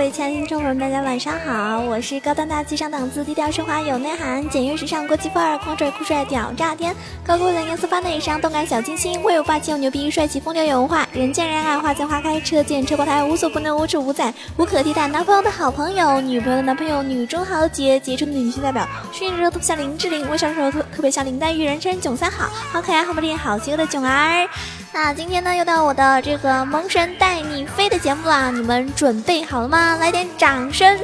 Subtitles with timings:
[0.00, 1.78] 各位亲爱的听众朋友们，大家晚上好！
[1.80, 15.06] 我是高端大气上档次、低调奢华有内涵、简约时尚国际范儿、狂拽酷帅屌炸天、高贵冷艳色发内伤、动感小清新、威武霸气又牛逼、帅气风流有文化、人见人爱、花见花开、车见车爆胎、无所不能、无处不在、无可替代。
[15.06, 24.48] 男朋友的好朋友，女朋友的男朋友，女中豪杰，杰出的女性代表，训练时候特别像林志玲，微笑时候特特别像林黛玉，人称囧三好，好可爱、好美丽、好邪恶的囧儿。
[24.92, 28.50] 那今天呢，又到我的这个萌神带你飞的节目啦！
[28.50, 29.96] 你们准备好了吗？
[29.96, 30.98] 来点掌声！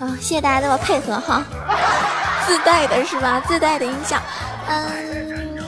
[0.00, 1.42] 啊，谢谢大家的配合哈，
[2.46, 3.40] 自带的是吧？
[3.40, 4.20] 自带的音效。
[4.68, 5.58] 嗯，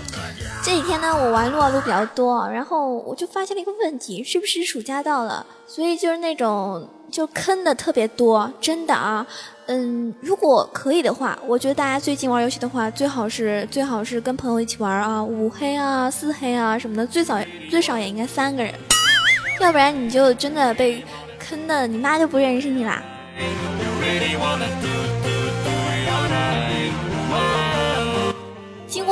[0.63, 5.47] 这几天呢，我玩撸啊撸比较多，然后我就发现了一个问题，是不是暑假到了？
[5.67, 9.27] 所以就是那种就坑的特别多，真的啊。
[9.67, 17.37] 嗯，如果可以的话，我觉得大家最近玩游戏的话，最好是最好是跟朋友一起玩啊，五黑啊、四黑啊什么的，最少
[17.69, 18.73] 最少也应该三个人，
[19.61, 21.03] 要不然你就真的被
[21.39, 23.03] 坑的，你妈就不认识你啦。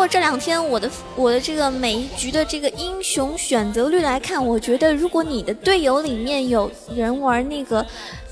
[0.07, 7.85] 这两天我的我的这个每一局的这个英雄选择率来看，我觉得如果你的队友里面有人玩那个。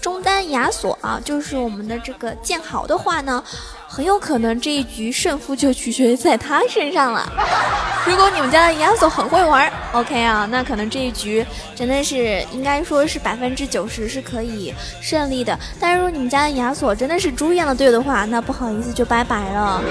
[0.02, 3.40] 中单亚索啊，就是我们的这个剑豪的话呢，
[3.94, 7.30] 很有可能这一局胜负就取决于在他身上了。
[8.06, 15.56] 如果你们家的亚索很会玩，OK 啊，那可能这一局真的是应该说是百分之九十是可以胜利的。
[15.78, 19.82] 但是如果你们家的亚索真的是猪一样的队友的话，那不好意思就拜拜了。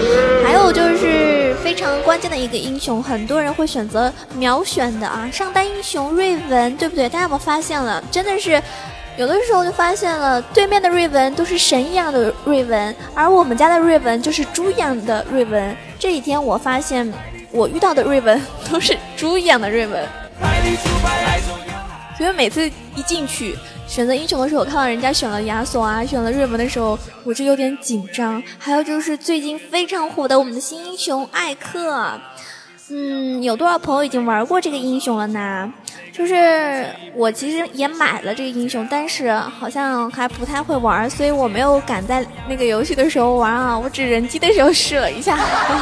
[0.43, 7.07] 还有就是非常关键的一个英雄，很多人会选择秒选的啊，上单英雄瑞文，对不对？
[7.07, 8.03] 大家有没有发现了？
[8.09, 8.59] 真的是。
[9.17, 15.75] 有的时候就发现了，对面的瑞文都是神一样的瑞文，而我们家的瑞文就是猪一样的瑞文。
[15.99, 17.11] 这几天我发现，
[17.51, 18.41] 我遇到的瑞文
[18.71, 20.07] 都是猪一样的瑞文。
[22.17, 22.65] 所以每次
[22.95, 23.55] 一进去
[23.87, 28.41] 选择英雄的时候，我看到人家选了亚索啊，选了瑞文的时候，我就有点紧张。
[28.57, 32.19] 还有就是最近非常火的我们的新英雄艾克，
[32.89, 35.71] 嗯，有多少朋友已经玩过这个英雄了呢？
[36.11, 36.85] 就是
[37.15, 43.77] 我其实也买了这个英雄，但是好像还不太会玩，所以我没有敢在那个游戏的时候玩啊。
[43.77, 45.37] 我只人机的时候试了一下，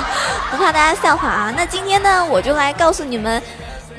[0.51, 1.53] 不怕大家笑话啊。
[1.57, 3.41] 那今天呢，我就来告诉你们。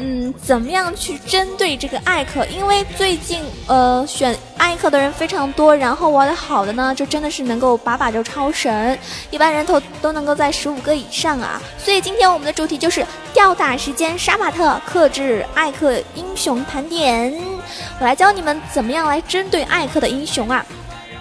[0.02, 2.46] 嗯，怎么样去针对这个艾克？
[2.46, 8.98] 因为最近呃选艾克的人非常多，然后玩的好的呢，就真的是能够把把就超神，
[9.30, 11.60] 一般人头都能够在十五个以上啊。
[11.76, 17.30] 所以今天我们的主题就是吊打时间杀马特，克制艾克英雄盘点。
[17.98, 20.64] 我来教你们怎么样来针对艾克的英雄啊。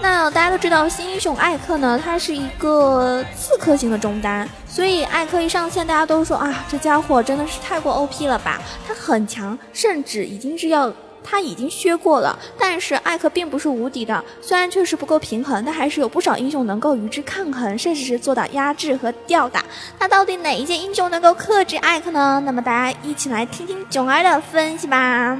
[0.01, 8.61] 那大家都知道，新英雄艾克呢，他是一个刺客型的中单，所以艾克一上线，大家都说啊，这家伙真的是太过 OP 了吧？
[8.87, 12.37] 他很强，甚至已经是要他已经削过了。
[12.57, 19.63] 但是艾克并不是无敌的，虽然确实不够平衡，但还是有不少英雄能够与之抗衡，甚至是做到压制和吊打。
[19.99, 22.41] 那到底哪一件英雄能够克制艾克呢？
[22.45, 25.37] 那么大家一起来听听囧儿的分析吧。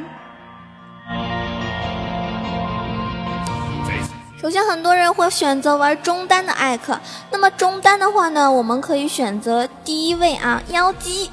[4.42, 6.98] 首先，很多人会选择玩中单的艾克。
[7.30, 11.30] 那么中单的话呢，我们可以选择第一位啊妖姬。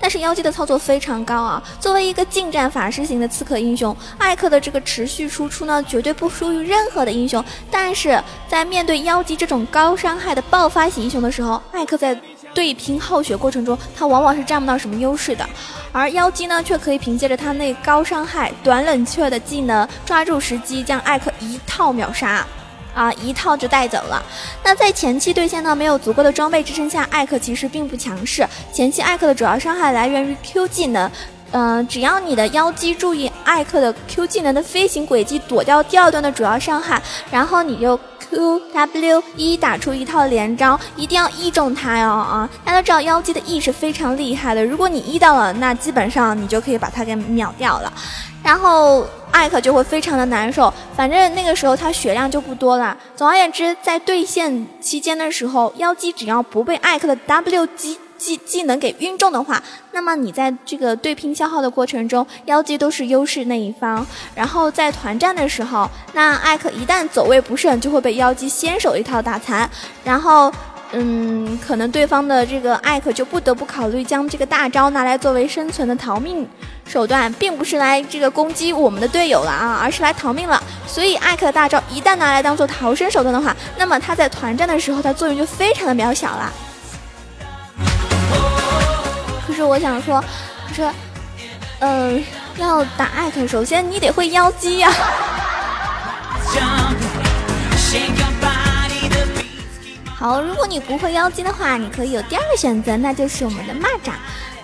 [0.00, 1.62] 但是妖姬的操作非常高啊。
[1.78, 7.42] 作为一个近战法师型的刺客英雄，艾克的这个持续输出呢，绝对不输于任何的英雄。
[7.70, 12.12] 但是在面对妖姬这种高伤害的爆发型英雄的时候，艾克在
[12.56, 15.46] 对拼耗血过程中，他往往是占不到什么优势的，
[15.92, 22.46] 而妖姬呢，却可以凭借着他那高伤害、短冷却的技能，抓住时机将艾克一套秒杀，
[22.94, 24.22] 啊，一套就带走了。
[24.64, 28.48] 那在前期对线呢没有足够的装备支撑下，艾克其实并不强势。
[28.72, 31.10] 前期艾克的主要伤害来源于 Q 技能，
[31.50, 38.00] 嗯，只要你的妖姬注意艾克的 Q 技能的飞行轨迹，躲掉第二段的主要伤害，然后你就。
[38.72, 42.48] W 一打出一套连招，一定要 E 中他哟啊！
[42.64, 47.92] 大家都知道妖姬的 E 是非常厉害的，如果你 E 到了，那基本上你就可以把他给秒掉了，
[48.42, 50.72] 然后艾克就会非常的难受。
[50.94, 52.96] 反正那个时候他血量就不多了。
[53.14, 57.98] 总而言之，在对线期间的时候，妖姬只要不被艾克的 W 击。
[58.18, 64.06] 技技能给晕中的话，那么你在这个对拼消耗的过程中，妖姬都是优势那一方。
[64.34, 69.68] 然后在团战的时候，那艾克一旦走位不慎，就会被妖姬先手一套打残。
[70.04, 70.52] 然后，
[70.92, 76.48] 嗯，可能对方的这个艾克就不得不考虑将这个大招拿来作为生存的逃命
[76.86, 80.62] 手段，并不是来这个攻击我们的队友了啊，而是来逃命了。
[80.86, 86.52] 所以艾克的大招一旦拿来当做逃生手段的话，那么他在团战的时候，它作用就非常的渺小了。
[89.56, 90.22] 是我想说，
[90.68, 90.90] 就是
[91.80, 92.22] 嗯，
[92.58, 94.92] 要打艾特，首先你得会妖姬呀。
[100.14, 104.12] 好，如果你不会妖姬的话，你可以有第二个选择，那就是我们的蚂蚱。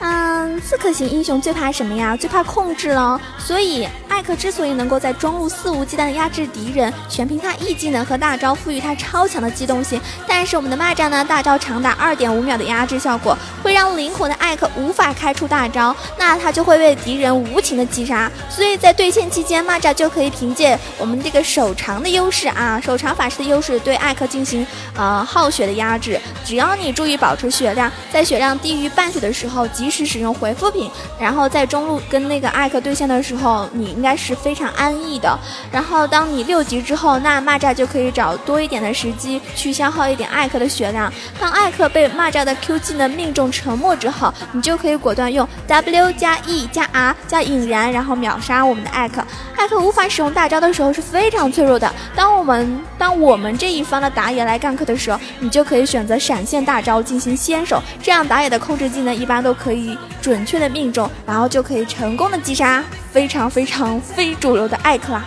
[0.04, 2.16] 嗯，刺客型英雄最怕什么呀？
[2.16, 3.20] 最怕控制了。
[3.38, 10.00] 所以艾克之所以能够在中路肆无忌惮的压制敌人，全凭他 E 技能和大招赋予他超强的机动性。
[10.26, 18.28] 但是我们的蚂蚱呢，大招长达二点五秒的压制效果，会让灵活的艾克无法开出大招，那他就会被敌人无情的击杀。
[18.50, 24.66] 所以在对线期间，蚂蚱就可以凭借我们这个手长的优势啊，手长法师的优势对艾克进行
[24.96, 26.20] 呃耗血的压制。
[26.44, 30.90] 只要你注意保持血量，在血量低于半血的时候，及是使用回复品，
[31.20, 35.38] 然后在中路跟那个艾克对线的时候，你应该是非常安逸的。
[35.70, 41.12] 然后当你六级之后，那蚂蚱就可以找多一点的时机去消耗一点艾克的血量。
[41.38, 49.22] 当艾克被蚂蚱的 Q 技能命中沉默之后，你就可以果断用 W 加 E 加 R 加引燃，然后秒杀我们的艾克。
[49.56, 51.92] 艾克无法使用大招的时候是非常脆弱的。
[52.16, 59.81] 当我们当我们这一方的打野来干克的时候，你就可以选择闪现大招进行先手，这样打野的控制技能一般都可以
[60.20, 65.24] 准确的命中，然后就可以成功的击杀非常非常非主流的艾克啦。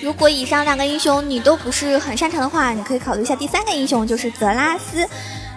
[0.00, 5.06] 如果以上两个英雄你都不是很擅长的话，你可以考虑一下第三个英雄，就是泽拉斯。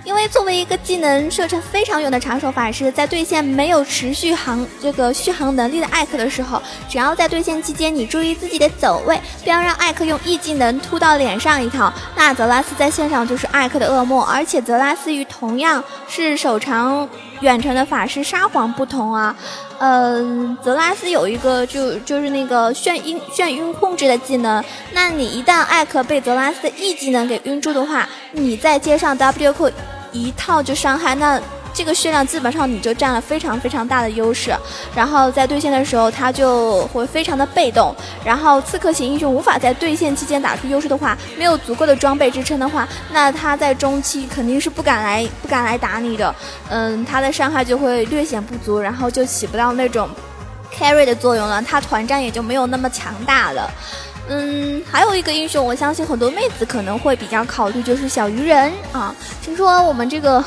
[0.04, 14.24] 因为作为一个技能射程非常远的长手法师，在对线没有持续航这个续航能力的艾克的时候，只要在对线期间你注意自己的走位，不要让艾克用 E 技能突到脸上一套，那泽拉斯在线上就是艾克的噩梦。
[14.26, 17.08] 而且泽拉斯与同样是手长
[17.42, 19.36] 远程的法师沙皇不同啊，
[19.84, 24.64] 嗯，泽拉斯有一个就就是那个眩晕眩晕控制的技能，
[24.94, 29.72] 那你一旦艾克被泽拉斯的 E 技能给晕住的话，你再接上 WQ。
[30.14, 31.42] 一套就伤害，那
[31.74, 34.54] 这个血量基本上你就占了非常非常大的优势。
[34.96, 37.96] 然后在对线的时候，他就会非常的被动。
[38.24, 46.34] 然后刺客型英雄无法在对线期间打出优势的话，没有足够的装备支撑的话，那他在中期肯定是不敢来不敢来打你的。
[46.70, 50.10] 嗯，他的伤害就会略显不足，然后就起不到那种
[50.78, 53.70] carry 的作用了，他团战也就没有那么强大了。
[54.30, 59.14] 嗯，还有一个英雄，我相信很多妹子可能会比较考虑，就是小鱼人啊。
[59.42, 60.42] 听说我们这个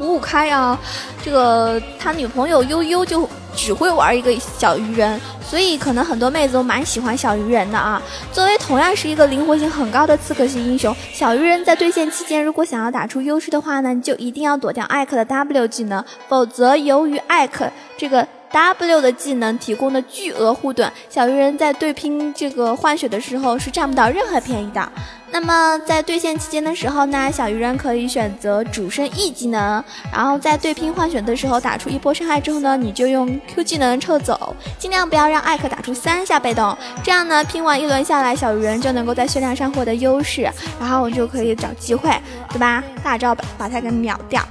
[0.00, 0.78] 五五开啊，
[1.22, 8.00] 这个他女朋友悠悠就只会玩一个小鱼人，所以可能很多妹子都蛮喜欢小鱼人的啊。
[8.32, 18.26] 作为同样是一个灵活性很高的刺客型英雄，小鱼人在对线期间，如果想要打出优势的话呢，就一定要躲掉艾克的 W 技能，否则由于艾克这个。
[18.52, 24.90] W 的技能提供的巨额护盾，小鱼人在对拼这个换血的时候是占不到任何便宜的。
[25.30, 40.50] 那么在对线期间的时候呢，小鱼人可以选择主升 E 技能，然后在对拼换血的时候打出一波伤害之后呢，你就用 Q 技能撤走，尽量不要让艾克打出三下被动，这样呢拼完一轮下来，小鱼人就能够在血量上获得优势，
[40.80, 42.10] 然后我就可以找机会，
[42.50, 42.82] 对吧？
[43.04, 44.42] 大招把把他给秒掉。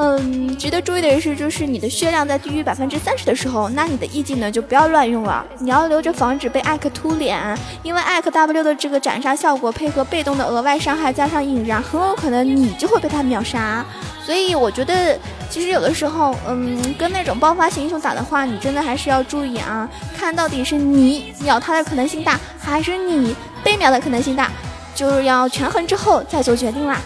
[0.00, 13.84] 嗯，值得注意的是，就是你的血量在低于百分之三十的时候，那你的 E 技能就不要乱用了，你要留着防止被艾克突脸，因为艾克 W 的这个斩杀效果配合被动的额外伤害加上引燃，很有可能你就会被他秒杀。
[14.24, 15.18] 所以我觉得，
[15.50, 24.48] 其实有的时候，嗯，跟那种爆发型英雄打的话，你真的还是要注意啊，看到底是你秒他的可能性大，还是你被秒的可能性大，
[24.94, 27.00] 就是要权衡之后再做决定啦。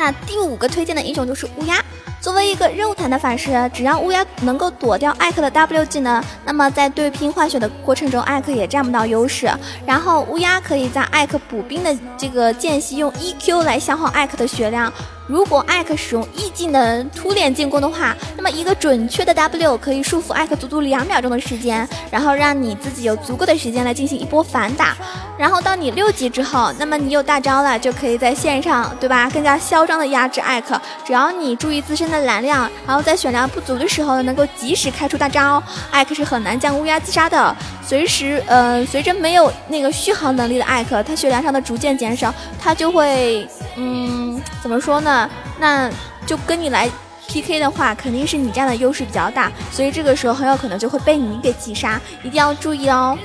[0.00, 1.76] 那第五个推荐的英雄就是乌鸦。
[2.22, 9.50] 作为一个肉坦的法师，只要乌鸦能够躲掉艾克的 W 技能，那么在对拼换血的过程中，艾克也占不到优势。
[9.86, 14.90] 然后乌鸦可以在艾克补兵的这个间隙用 EQ 来消耗艾克的血量。
[15.30, 24.96] 如果艾克使用 E 技能突脸进攻的话，那么一个准确的 W 可以束缚艾克足足两秒钟的时间，然后让你自己有足够的时间来进行一波反打。
[25.38, 29.30] 然后到你六级之后，那么你有大招了，就可以在线上，对吧？
[29.30, 30.78] 更加嚣张的压制艾克。
[31.06, 37.56] 只要你注意自身的蓝量，然后在血量不足的时候能够及时开出大招，艾克是很难将乌鸦击杀的。
[37.86, 44.19] 随时，呃，随着没有那个续航能力的艾克，他血量上的逐渐减少，他就会，嗯，
[44.62, 45.28] 怎么说呢？
[45.58, 45.90] 那
[46.26, 46.88] 就跟你来
[47.28, 53.16] pk 的话，肯定是你占的优势比较大，所以这个时候很有可能就会被你给击杀，一定要注意哦。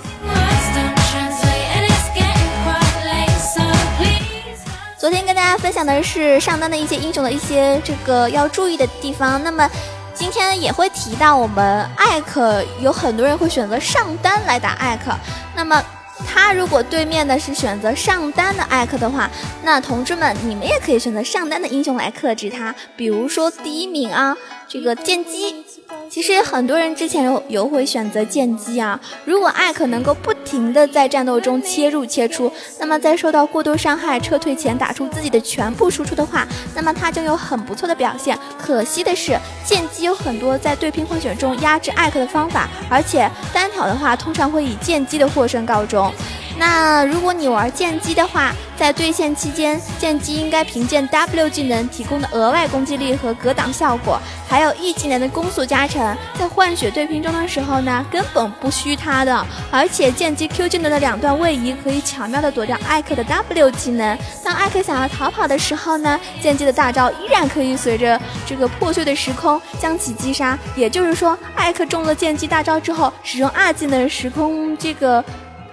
[4.98, 9.70] 昨天跟大家分享的是上单的一些英雄的一些这个要注意的地方，那么
[10.14, 15.16] 今天也会提到我们艾克，有很多人会选择上单来打艾克，
[15.56, 15.84] 那么。
[16.26, 19.30] 他如果对面的是选择上单的艾克的话，
[19.64, 25.65] 那同志们，你们也可以选择上单的英雄来克制他，比如说第一名啊，这个剑姬。
[26.10, 29.00] 其实很多人之前有有会选择剑姬啊。
[29.26, 38.38] 如果艾克能够不停的在战斗中切入切出，那么在受到过多伤害撤退前打出自己的全部输出的话，那么他将有很不错的表现。
[38.58, 46.14] 可惜的是，剑姬有很多在对拼混血中压制艾克的方法，而且单挑的话通常会以剑姬的获胜告终。
[46.58, 59.46] 那如果你玩剑姬的话，在对线期间，剑姬应该凭借 W 技能提供的额外攻击力和格挡效果，还有 E 技能的攻速加成，在换血对拼中的时候呢，根本不虚他的。
[59.70, 64.18] 而且剑姬 Q 技能的两段位移可以巧妙的躲掉艾克的 W 技能。
[64.44, 70.58] 当艾克想要逃跑的时候呢，剑姬的大招依然可以随着这个破碎的时空将其击杀。
[70.76, 75.24] 也就是说，艾克中了剑姬大招之后，使用二技能时空这个。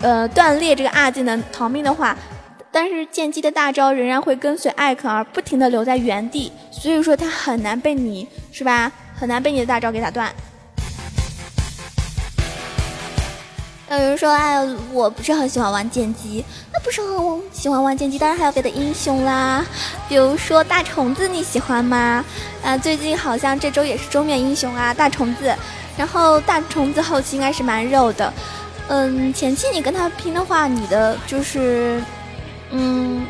[0.02, 2.16] 呃，断裂这个二技能逃命的话，
[2.72, 8.90] 但是剑姬的大招仍然会跟随艾克而不停的留在原地，所以说他很难被你是吧？
[9.14, 10.34] 很难被你的大招给打断。
[13.90, 14.58] 有人说，哎，
[14.92, 16.42] 我不是很喜欢玩剑姬，
[16.72, 19.64] 那不是很喜欢玩剑姬，当然还有别的英雄啦，
[20.08, 22.24] 比如说大虫子，你喜欢吗？
[22.64, 25.54] 啊，最近好像这周也是周面英雄啊，大虫子，
[25.96, 28.32] 然后大虫子后期应该是蛮肉的。
[28.88, 32.02] 嗯，前期你跟他拼的话，你的就是，
[32.70, 33.24] 嗯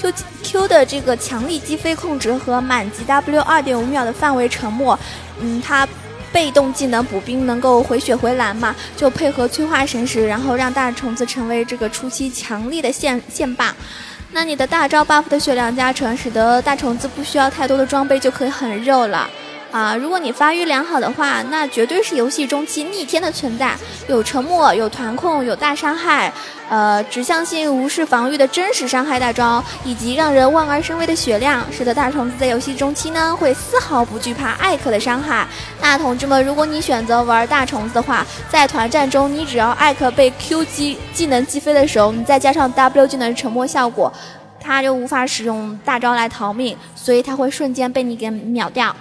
[0.00, 4.98] ，Q Q 的这个强力击飞控制和满级 W 二点五秒的范围沉默，
[5.40, 5.86] 嗯，他
[6.32, 13.72] 被动技能补兵能够回血回蓝嘛，就配合催化神石，然后让大虫子成为这个初期强力的线线霸。
[14.32, 19.30] 那你的大招 buff 的血量加成，使得大虫子不需要太多的装备就可以很肉了。
[19.74, 23.74] 啊，如果你发育良好的话，那绝对是游戏中期逆天的存在，
[24.06, 26.32] 有沉默，有团控，有大伤害，
[26.68, 35.44] 呃，指向性无视防御的真实伤害大招，以及让人望而生畏的血量，使得大虫子在游戏中期呢会丝毫不惧怕艾克的伤害。
[35.80, 44.12] 那同志们，如果你选择玩大虫子的话，在团战中，你只要艾克被 Q 击技能击飞的时候，你再加上 W 技能沉默效果，
[44.60, 48.94] 他就无法使用大招来逃命，所以他会瞬间被你给秒掉。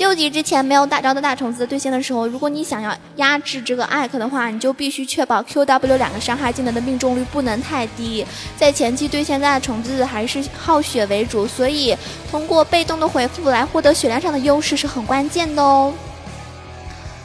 [0.00, 8.24] 六级之前没有大招的大虫子对线的时候，如果你想要压制这个艾克的话，你就必须确保 Q W 两个伤害技能的命中率不能太低。
[8.56, 11.94] 在前期对线大虫子还是耗血为主，所以
[12.30, 15.92] 通过被动的回复来获得血量上的优势是很关键的哦。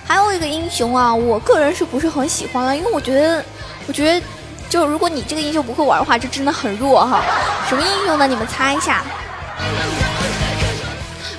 [0.05, 2.75] 还有一个英雄啊，我个人是不是很喜欢啊？
[2.75, 3.41] 因为我觉得，
[3.88, 4.22] 我觉得
[4.70, 7.24] 就如果你这个英雄不会玩的话，这真的很弱哈。
[7.70, 8.27] 什么英雄呢？
[8.27, 9.01] 你们猜一下。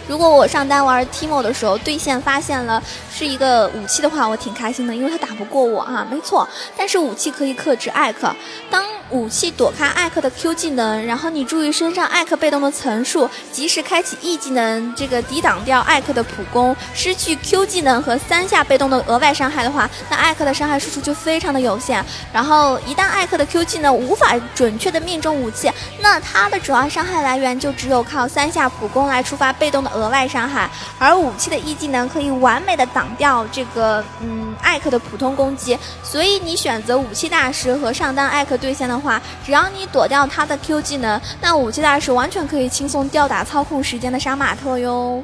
[0.09, 6.49] 如果我上单玩 Timo 的时候，对线发现了是一个武器的话，我挺开心的，因为他打不过我啊，没错。
[6.77, 8.35] 但是武器可以克制艾克，
[8.71, 22.05] 当武器躲开艾克的 Q 技能，然后你注意身上艾克被动的层数，及时开启 E 技能，这个抵挡掉艾克的普攻，失去 Q 技能和三下被动的额外伤害的话，那艾克的伤害输出就非常的有限。
[22.33, 25.69] 然后一旦艾克的 Q 技能无法准确的命中武器，
[26.01, 29.91] 那他的主要伤害来源就只有靠三下普攻来触发被动的。
[29.97, 45.23] 额外伤害，而武器的 E 技能可以完美的挡掉这个嗯艾克的普通攻击，所以你选择武器大师和上单艾克对线的话，只要你躲掉他的 Q 技能，那武器大师完全可以轻松吊打操控时间的杀马特哟。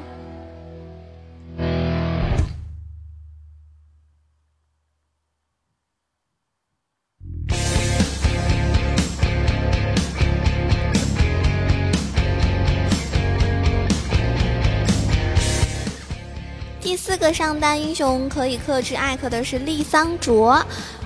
[16.79, 20.63] 第四个上单英雄可以克制艾克的是丽桑卓。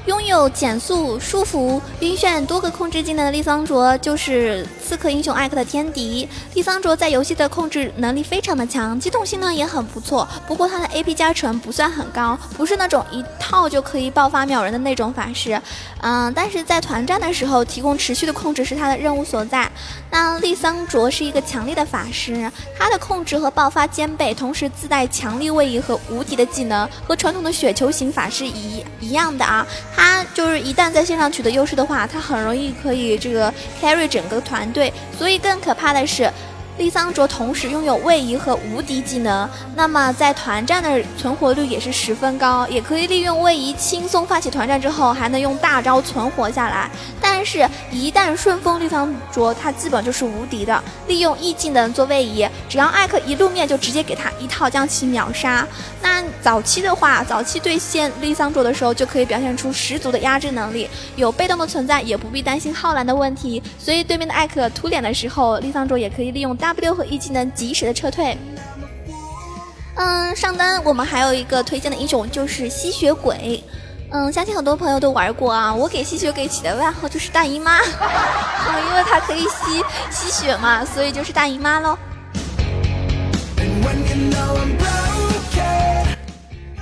[0.08, 6.28] 拥有减速、束缚、晕眩多个控制技能的丽桑卓，就是刺客英雄艾克的天敌。
[6.54, 10.26] 丽桑卓在游戏的控制能力非常的强，机动性呢也很不错。
[10.48, 15.62] 不过他的 AP 加成不算很高，不是那种一套就可以爆发秒人的那种法师。
[16.00, 19.70] 嗯，但是在团战的时候，提供持续的控制是他的任务所在。
[20.10, 22.50] 那丽桑卓是一个强力的法师，
[22.80, 29.68] 他的控制和爆发兼备，同时自带强力位移和无敌的技能，和传统的雪球型法师一一样的啊。
[29.98, 33.52] 他就是一旦在线上取得优势的话，他很容易可以这个
[33.82, 34.94] carry 整个团队。
[35.18, 36.32] 所以更可怕的是，
[36.78, 46.90] 丽桑卓同时拥有位移和无敌技能，那么在团战的存活率也是十分高，也可以利用位移轻松发起团战之后，还能用大招存活下来。
[47.20, 50.84] 但是，一旦顺风丽桑卓，他基本就是无敌的。
[51.08, 55.68] 利用 E 技能做位移，只要艾克一露面，就直接给他一套将其秒杀。
[56.02, 63.62] 那早期的话，早期对线丽桑卓的时候，就可以表现出十足的压制能力，有被动的存在，也不必担心耗蓝的问题。
[63.80, 68.38] 所以对面的艾克突脸的时候，丽桑卓也可以利用大 W 和 E 技能及时的撤退。
[69.96, 73.64] 嗯，上单我们还有一个推荐的英雄就是吸血鬼。
[74.12, 75.74] 嗯，相信很多朋友都玩过啊。
[75.74, 81.98] 我给吸血鬼起的外号就是大姨妈， 因为它可以吸吸血嘛，所以就是大姨妈喽。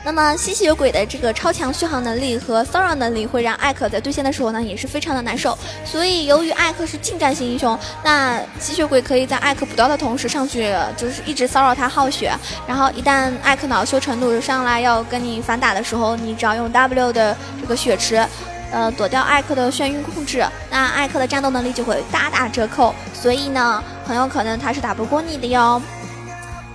[0.05, 5.57] 那么吸血鬼的这个超强续航能力和骚扰能力，会让艾克在对线的时候呢，也是非常的难受。
[5.83, 12.31] 所以由于艾克是近战型英雄，那吸血鬼可以在艾克补刀的同时上去，就是一直骚扰他耗血。
[12.67, 18.23] 然后一旦艾克恼羞成怒上来要跟你反打的时候，你只要用 W 的这个血池，
[18.71, 22.93] 呃，躲掉艾克的眩晕控制，那艾克的战斗能力就会大打折扣。
[23.11, 25.81] 所以呢，很有可能他是打不过你的哟。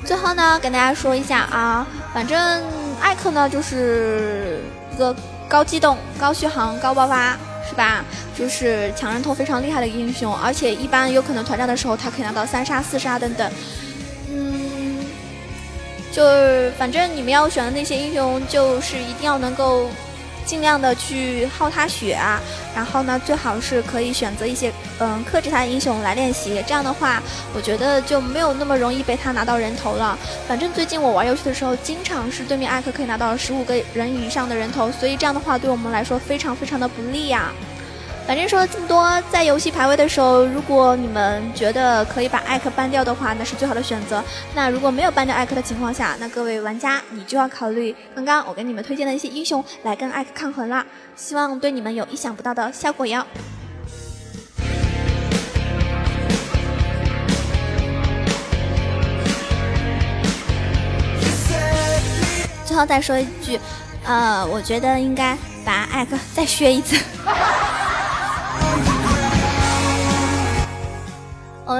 [0.04, 2.79] 最后呢，跟大家说一下啊，反正。
[3.00, 4.60] 艾克呢，就是
[4.92, 5.14] 一个
[5.48, 7.36] 高机动、高续航、高爆发，
[7.68, 8.04] 是吧？
[8.36, 13.50] 就是抢人头非常厉害的英雄，而且一般有可能团战的时候，他可以拿到三杀、四杀等等。
[14.30, 14.98] 嗯，
[16.12, 19.88] 就是反正你们要选的那些英雄，就是一定要能够。
[20.44, 22.40] 尽量的去耗他血啊，
[22.74, 27.22] 然后呢，最好是可以选择一些嗯克制他的英雄来练习，这样的话，
[27.54, 30.18] 我觉得就没有那么容易被他拿到人头了。
[30.48, 37.52] 反正最近我玩游戏的时候，经常是对面艾克可以拿到十五个人以上的人头，所以这样的话对我们来说非常非常的不利呀。
[38.30, 44.22] 反正说了这么多，在游戏排位的时候，如果你们觉得可以把艾克 ban 掉的话，那是最好的选择。
[44.54, 50.86] 那如果没有 ban 掉艾克的情况下，那各位玩家你就要考虑刚刚我给你们推荐的一些英雄来跟艾克抗衡了。
[51.16, 53.26] 希望对你们有意想不到的效果哟。
[62.64, 63.58] 最后再说一句，
[64.04, 66.96] 呃，我觉得应该把艾克再削一次。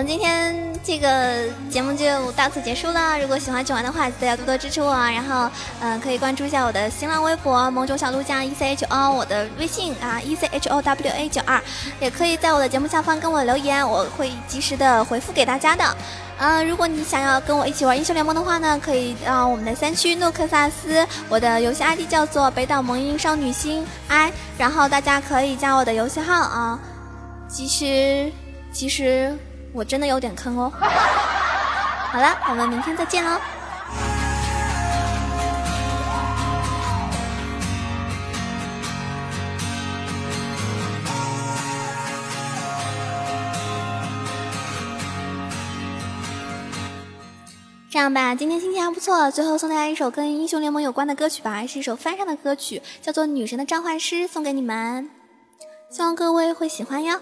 [0.01, 3.19] 们今天这个节目就到此结束了。
[3.21, 4.95] 如果喜欢九玩的话，记得要多多支持我。
[4.95, 11.61] 然后，嗯，可以关注一下我的新浪微博“萌种小鹿酱 E C H O”，我的微信啊 “E C H O W A 九二”，
[12.01, 15.85] 也可以在我的节目下方跟我留言，我会及时的回复给大家的。
[16.39, 26.79] 嗯，如果你想要跟我一起玩英雄联盟的话呢，可以到我们的三区诺克萨斯，我的游戏 ID 叫做北岛萌音少女心 I，然后大家可以加我的游戏号啊。
[27.51, 28.33] 其实，
[28.73, 29.37] 其实。
[29.73, 30.73] 我真的有点坑哦。
[32.13, 33.41] 好了，我们明天再见喽。
[47.93, 55.11] 这样吧，今天心情还不错，最后送大家一首跟英雄联盟有关的歌曲吧，是一首翻唱的歌曲，叫做《女神的召唤师》，送给你们，
[55.91, 57.21] 希望各位会喜欢哟。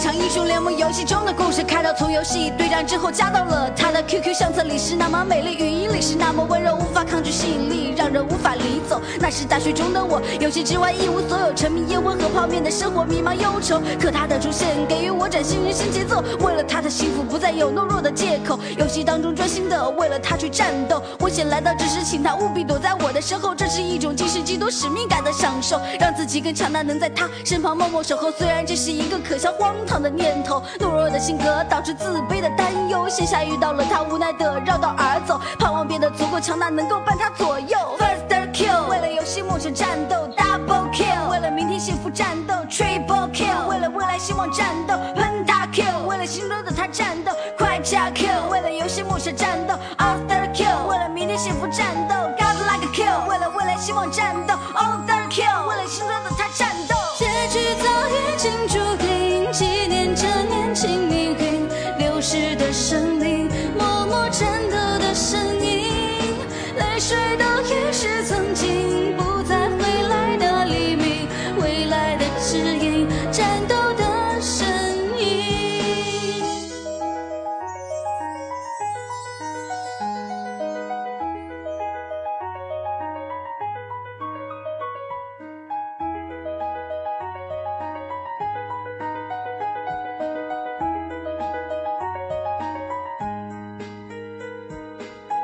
[0.00, 8.98] 场英雄联盟游戏中的故事，开头从游戏对战之后，加到了他的 QQ 相册里，是那么美丽，语音里是那么温柔，无法抗拒吸引力，让人无法离走。
[9.20, 13.78] 那是大学中的我，游戏之外一无所有，沉迷烟火和泡面的生活，迷茫忧愁。
[14.00, 21.02] 可他的出现给予我崭新人生节奏，为了他的幸福不再有懦弱的借口，游戏当中专心的为了他去战斗。
[21.20, 28.30] 危险来到之时，请他务必躲在我的身后，这是一种既视既多使命感的享受，让自己更强大，能在他身旁默默守候。
[28.30, 29.50] 虽然这是一个可笑。
[29.60, 33.08] 荒唐的念头，懦弱的性格导致自卑的担忧。
[33.08, 37.78] 线下遇到了他，无奈的绕道而走，盼望变得足够强大，能够伴他左右。
[37.98, 49.74] First kill，为了游戏梦想战斗；Double kill，为了明天幸福战斗；Triple kill，为了未来希望战斗；Pentakill，为了心中的他战斗；快加 kill，为了游戏梦想战斗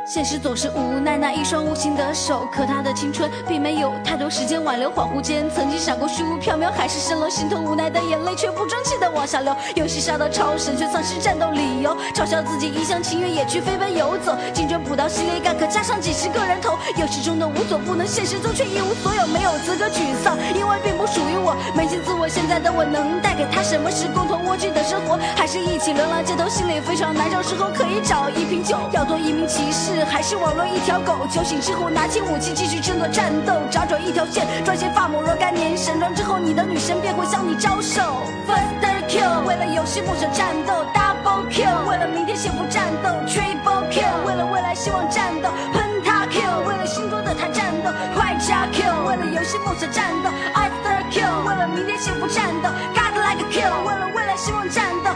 [0.06, 4.88] 现实总是无奈，那一双无情的手，可他的青春并没有太多时间挽留。
[4.88, 9.52] 恍惚间，曾经闪过虚无缥缈，海市蜃楼，心头无奈的眼泪却不争气的往下流。
[9.74, 14.36] 游戏杀到超神，却丧失战斗理由，嘲笑自己一厢情愿，也去飞奔游走。
[14.54, 16.78] 精准捕到系列感，可加上几十个人头。
[16.96, 21.56] 游戏中的无所不能，现实中却一无所有，没有资格沮丧，因为并不属于我。
[21.74, 23.90] 扪心自问，现在的我能带给他什么？
[23.90, 26.48] 是共同蜗居的生活，还是一起流浪街头？
[26.48, 30.66] 心里非常难受，时候可以找一瓶酒，要做一名骑士，还是网络？
[30.66, 35.22] 一条狗酒醒之后，拿起武器继续争夺战斗，找准一条线，专心发梦。
[35.22, 38.02] 若干年神装之后，你的女神便会向你招手。
[38.46, 55.10] First kill，为了游戏梦想战斗；Double kill，为了明天幸福战斗；Triple kill，为了未来希望战斗；Pentakill，为了心中的他战斗；快加 kill，为了游戏梦想战斗；Either kill，为了明天幸福战斗；God like kill，为了未来希望战斗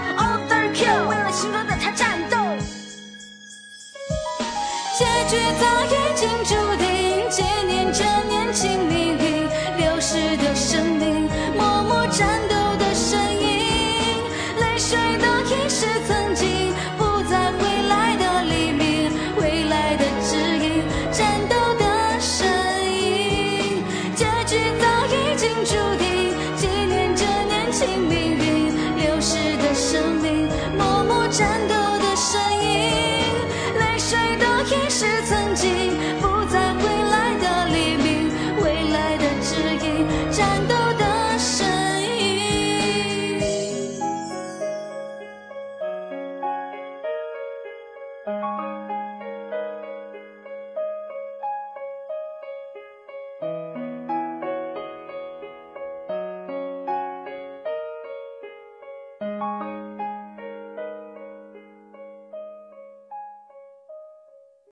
[5.30, 14.24] 结局早已经注定，纪念着年轻命运，流逝的生命，默默战斗的身影，
[14.58, 20.34] 泪水都已是曾经，不再回来的黎明，未来的指
[20.66, 22.48] 引，战斗的身
[22.92, 23.84] 影。
[24.16, 31.76] 结局早已经注定，纪念着年轻命运，流逝的生命，默默战斗